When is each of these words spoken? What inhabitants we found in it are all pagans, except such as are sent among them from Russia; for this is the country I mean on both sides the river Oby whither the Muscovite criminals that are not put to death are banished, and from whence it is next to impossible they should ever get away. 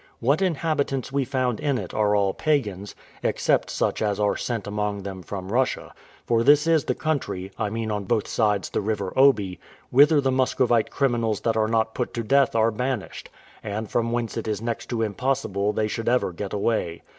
What 0.19 0.41
inhabitants 0.41 1.11
we 1.11 1.25
found 1.25 1.59
in 1.59 1.77
it 1.77 1.93
are 1.93 2.15
all 2.15 2.33
pagans, 2.33 2.95
except 3.21 3.69
such 3.69 4.01
as 4.01 4.19
are 4.19 4.35
sent 4.35 4.65
among 4.65 5.03
them 5.03 5.21
from 5.21 5.51
Russia; 5.51 5.93
for 6.25 6.41
this 6.41 6.65
is 6.65 6.85
the 6.85 6.95
country 6.95 7.51
I 7.59 7.69
mean 7.69 7.91
on 7.91 8.05
both 8.05 8.27
sides 8.27 8.69
the 8.71 8.81
river 8.81 9.13
Oby 9.15 9.59
whither 9.91 10.19
the 10.19 10.31
Muscovite 10.31 10.89
criminals 10.89 11.41
that 11.41 11.55
are 11.55 11.67
not 11.67 11.93
put 11.93 12.15
to 12.15 12.23
death 12.23 12.55
are 12.55 12.71
banished, 12.71 13.29
and 13.63 13.91
from 13.91 14.11
whence 14.11 14.37
it 14.37 14.47
is 14.47 14.59
next 14.59 14.89
to 14.89 15.03
impossible 15.03 15.71
they 15.71 15.87
should 15.87 16.09
ever 16.09 16.31
get 16.33 16.51
away. 16.51 17.03